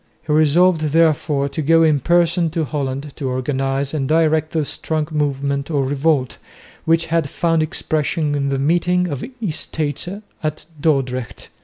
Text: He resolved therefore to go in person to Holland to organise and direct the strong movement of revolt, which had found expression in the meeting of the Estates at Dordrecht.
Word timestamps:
He 0.25 0.33
resolved 0.33 0.81
therefore 0.81 1.47
to 1.49 1.61
go 1.61 1.83
in 1.83 1.99
person 1.99 2.49
to 2.49 2.65
Holland 2.65 3.13
to 3.17 3.29
organise 3.29 3.93
and 3.93 4.09
direct 4.09 4.51
the 4.51 4.65
strong 4.65 5.07
movement 5.11 5.69
of 5.69 5.87
revolt, 5.87 6.39
which 6.85 7.05
had 7.13 7.29
found 7.29 7.61
expression 7.61 8.33
in 8.33 8.49
the 8.49 8.57
meeting 8.57 9.07
of 9.07 9.19
the 9.19 9.29
Estates 9.47 10.09
at 10.41 10.65
Dordrecht. 10.81 11.49